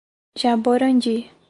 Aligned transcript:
Jaborandi 0.41 1.15